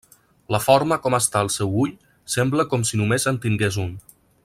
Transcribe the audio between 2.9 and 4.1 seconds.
si només en tingués un.